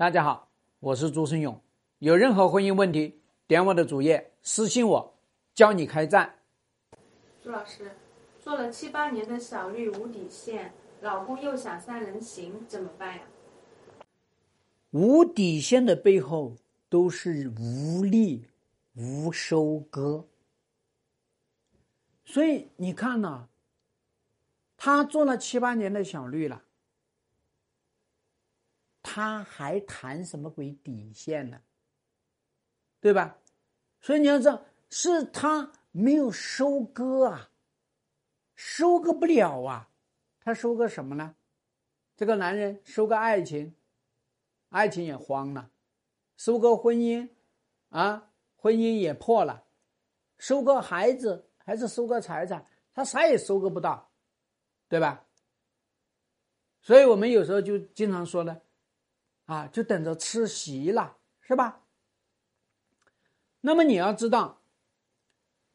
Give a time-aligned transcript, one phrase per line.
[0.00, 0.48] 大家好，
[0.78, 1.60] 我是朱生勇。
[1.98, 5.14] 有任何婚姻问题，点我的主页私信我，
[5.54, 6.36] 教你开战。
[7.42, 7.92] 朱老师，
[8.40, 13.22] 做了七八年的小绿无底线，老公又想三人行，怎么办呀？
[14.92, 16.56] 无底线的背后
[16.88, 18.46] 都是无力、
[18.94, 20.24] 无收割。
[22.24, 23.48] 所以你看呐，
[24.78, 26.62] 他做了七八年的小绿了。
[29.12, 31.60] 他还谈什么鬼底线呢？
[33.00, 33.38] 对吧？
[34.00, 37.50] 所以你要知道，是他没有收割啊，
[38.54, 39.90] 收割不了啊。
[40.38, 41.34] 他收割什么呢？
[42.16, 43.74] 这个男人收割爱情，
[44.68, 45.72] 爱情也荒了；
[46.36, 47.30] 收割婚姻，
[47.88, 49.66] 啊，婚姻也破了；
[50.38, 52.64] 收割孩子，还是收割财产，
[52.94, 54.12] 他啥也收割不到，
[54.88, 55.26] 对吧？
[56.80, 58.60] 所以我们有时候就经常说呢。
[59.50, 61.82] 啊，就等着吃席了，是吧？
[63.62, 64.62] 那么你要知道，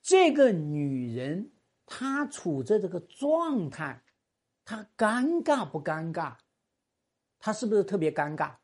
[0.00, 1.50] 这个女人
[1.84, 4.04] 她处在这个状态，
[4.64, 6.36] 她尴尬不尴尬？
[7.40, 8.58] 她是不是特别尴尬？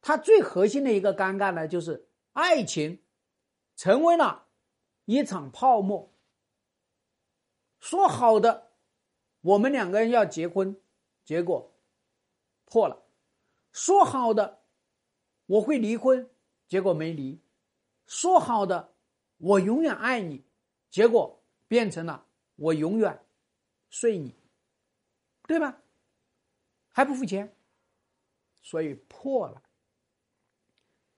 [0.00, 3.04] 她最核心的一个尴尬呢，就是爱情
[3.76, 4.48] 成为了
[5.04, 6.12] 一场泡沫。
[7.78, 8.72] 说好的，
[9.42, 10.76] 我们两个人要结婚，
[11.24, 11.72] 结果
[12.64, 13.05] 破了。
[13.76, 14.62] 说好的
[15.44, 16.30] 我会离婚，
[16.66, 17.42] 结果没离；
[18.06, 18.94] 说好的
[19.36, 20.42] 我永远爱你，
[20.88, 23.22] 结果变成了我永远
[23.90, 24.34] 睡你，
[25.46, 25.82] 对吧？
[26.88, 27.54] 还不付钱，
[28.62, 29.62] 所以破了。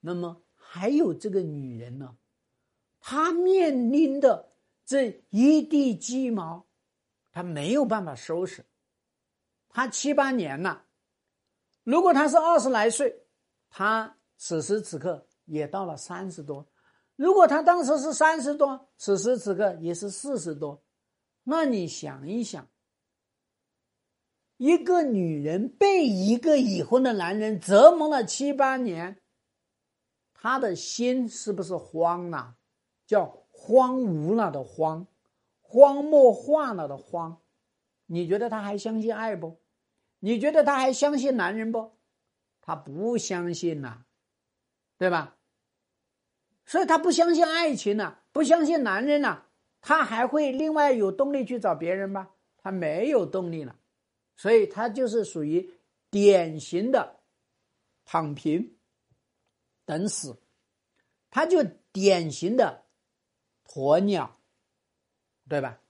[0.00, 2.18] 那么还有这个女人呢？
[2.98, 4.52] 她面临的
[4.84, 6.66] 这一地鸡毛，
[7.30, 8.66] 她没有办法收拾。
[9.68, 10.87] 她七八年了。
[11.88, 13.22] 如果他是二十来岁，
[13.70, 16.66] 他此时此刻也到了三十多；
[17.16, 20.82] 如果他当时是三十多，此时此刻也是四十多。
[21.44, 22.68] 那你想一想，
[24.58, 29.22] 一个女人被一个已婚的男人折磨了七八年，
[30.34, 32.56] 她的心是不是慌了？
[33.06, 35.06] 叫荒芜了的荒，
[35.62, 37.40] 荒漠化了的荒。
[38.04, 39.58] 你觉得她还相信爱不？
[40.20, 41.96] 你觉得他还相信男人不？
[42.60, 44.04] 他不相信呐，
[44.98, 45.36] 对吧？
[46.66, 49.48] 所以他不相信爱情了，不相信男人了，
[49.80, 52.30] 他还会另外有动力去找别人吗？
[52.58, 53.78] 他没有动力了，
[54.36, 55.72] 所以他就是属于
[56.10, 57.20] 典型的
[58.04, 58.76] 躺平
[59.86, 60.42] 等死，
[61.30, 61.62] 他就
[61.92, 62.84] 典型的
[63.64, 64.38] 鸵鸟，
[65.48, 65.80] 对吧？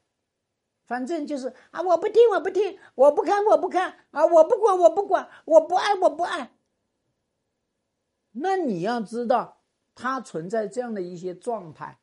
[0.89, 6.51] 反正就是啊，我不听，我不听，我不看，我不看啊，我不管，我不管，我不爱，我不爱。
[8.33, 9.61] 那你要知道，
[9.95, 11.99] 他存在这样的一些状态，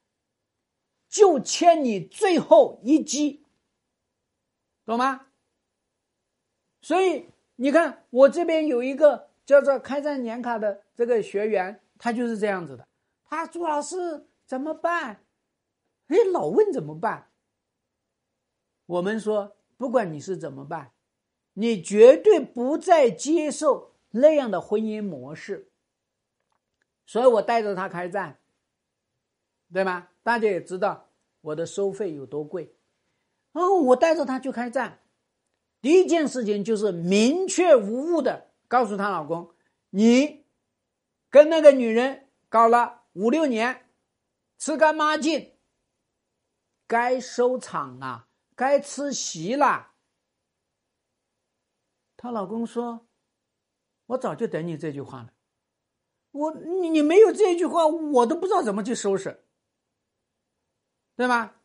[1.09, 3.43] 就欠你最后一击，
[4.85, 5.27] 懂吗？
[6.79, 12.87] 所以你看，我这边有一个叫做开战年卡的这个学员，他就是这样子的。
[13.23, 15.25] 他朱老师怎么办？
[16.07, 17.31] 哎，老问怎么办？
[18.85, 20.91] 我们说，不管你是怎么办，
[21.53, 25.71] 你绝对不再接受那样的婚姻模式。
[27.05, 28.39] 所以我带着他开战，
[29.71, 30.09] 对吗？
[30.23, 31.09] 大家也知道
[31.41, 32.75] 我的收费有多贵。
[33.51, 34.99] 哦，我带着他去开战，
[35.81, 39.51] 第一件事情就是明确无误的告诉她老公
[39.91, 40.45] ：“你
[41.29, 43.87] 跟那个女人搞了五六年，
[44.57, 45.53] 吃干抹净，
[46.87, 49.93] 该收场了。”该吃席了。
[52.17, 53.07] 她老公说
[54.07, 55.33] ：“我早就等你这句话了。
[56.31, 59.45] 我你你没有这句话，我都不知道怎么去收拾，
[61.15, 61.55] 对吗？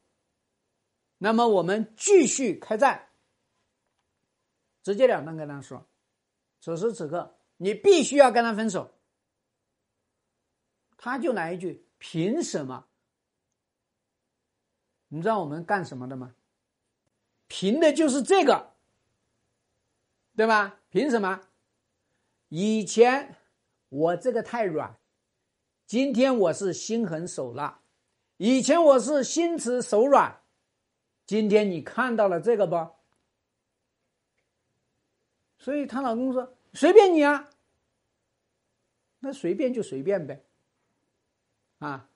[1.19, 3.11] 那么我们继续开战，
[4.83, 5.89] 直截了当跟他说：
[6.61, 8.99] 此时此刻，你必须要跟他分手。
[10.97, 12.89] 他就来一句：凭什么？
[15.09, 16.35] 你知道我们干什么的吗？”
[17.51, 18.75] 凭的就是这个，
[20.37, 20.79] 对吧？
[20.89, 21.41] 凭什么？
[22.49, 23.35] 以前
[23.89, 24.97] 我这个太软，
[25.85, 27.81] 今天我是心狠手辣；
[28.37, 30.43] 以前我是心慈手软，
[31.27, 32.89] 今天你看到了这个不？
[35.59, 37.51] 所以她老公说：“随便你啊，
[39.19, 40.45] 那随便就随便呗。”
[41.81, 42.09] 啊，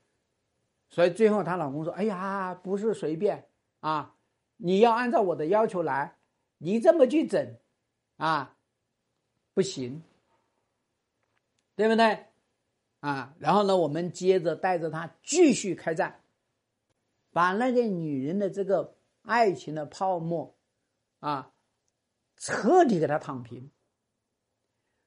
[0.89, 3.49] 所以最后她老公说：“哎呀，不是随便
[3.81, 4.15] 啊。”
[4.57, 6.19] 你要按照我的要求来，
[6.59, 7.59] 你这么去整，
[8.17, 8.57] 啊，
[9.53, 10.03] 不行。
[11.77, 12.27] 对不对？
[13.01, 16.23] 啊，然后呢，我们接着带着他继续开战，
[17.33, 20.57] 把那个女人的这个爱情的泡沫，
[21.19, 21.53] 啊，
[22.37, 23.73] 彻底给他躺平。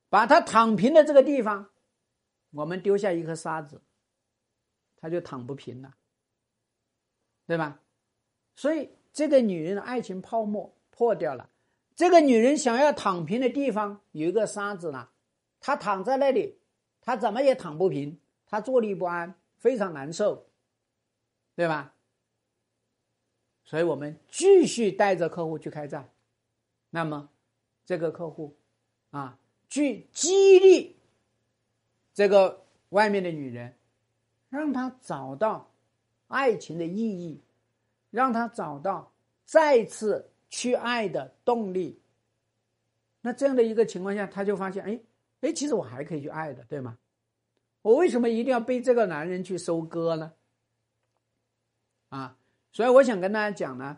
[0.09, 1.69] 把他躺平的这个地方，
[2.51, 3.81] 我们丢下一颗沙子，
[4.97, 5.95] 他就躺不平了，
[7.45, 7.81] 对吧？
[8.55, 11.49] 所以这个女人的爱情泡沫破掉了。
[11.95, 15.09] 这个女人想要躺平的地方有一个沙子呢，
[15.59, 16.59] 她躺在那里，
[17.01, 20.45] 她怎么也躺不平，她坐立不安，非常难受，
[21.55, 21.95] 对吧？
[23.65, 26.11] 所以我们继续带着客户去开战，
[26.91, 27.31] 那么
[27.87, 28.55] 这个客户
[29.09, 30.95] 啊，去激励
[32.13, 33.73] 这个外面的女人，
[34.49, 35.71] 让她找到
[36.27, 37.41] 爱情的意义，
[38.17, 39.13] 让他找到
[39.45, 40.31] 再次。
[40.49, 41.99] 去爱的动力，
[43.19, 44.97] 那这样的一个情况下，他就发现，哎，
[45.41, 46.97] 哎，其实我还可以去爱的，对吗？
[47.81, 50.31] 我为什么一定要被这个男人去收割呢？
[52.07, 52.37] 啊，
[52.71, 53.97] 所以我想跟大家讲呢，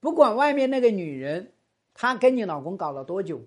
[0.00, 1.52] 不管外面那个女人
[1.94, 3.40] 她跟你老公搞了多久，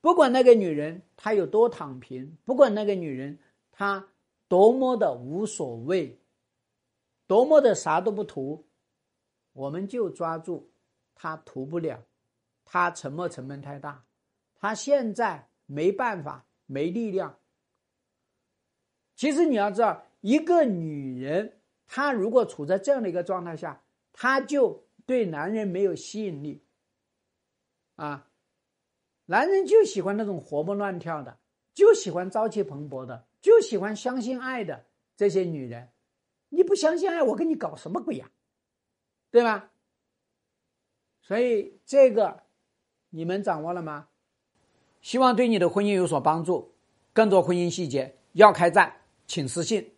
[0.00, 3.38] 不管那个女人她有多躺平，不管那个女人
[3.70, 4.08] 她
[4.48, 6.18] 多么的无所谓，
[7.28, 8.64] 多么的啥都不图，
[9.56, 10.70] 我们就抓住。
[11.14, 12.04] 他图不了，
[12.64, 14.04] 他沉没成本太大，
[14.54, 17.38] 他现在没办法，没力量。
[19.14, 23.82] 其实你要知道，一个女人，她如果处在这样的一个状态下，
[24.12, 26.62] 她就对男人没有吸引力。
[27.94, 28.28] 啊，
[29.24, 31.38] 男人就喜欢那种活蹦乱跳的，
[31.72, 34.84] 就喜欢朝气蓬勃的，就喜欢相信爱的
[35.16, 35.88] 这些女人。
[36.50, 38.30] 你不相信爱，我跟你搞什么鬼呀？
[39.36, 39.68] 对吧？
[41.20, 42.44] 所以这个
[43.10, 44.08] 你们掌握了吗？
[45.02, 46.72] 希望对你的婚姻有所帮助。
[47.12, 49.92] 更多婚姻细节要开战，请私信。